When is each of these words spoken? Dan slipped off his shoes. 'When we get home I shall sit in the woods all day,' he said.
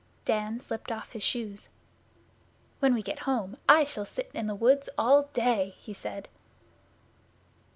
Dan 0.25 0.59
slipped 0.59 0.91
off 0.91 1.11
his 1.11 1.21
shoes. 1.21 1.69
'When 2.79 2.95
we 2.95 3.03
get 3.03 3.19
home 3.29 3.57
I 3.69 3.83
shall 3.83 4.03
sit 4.03 4.31
in 4.33 4.47
the 4.47 4.55
woods 4.55 4.89
all 4.97 5.29
day,' 5.33 5.75
he 5.79 5.93
said. 5.93 6.27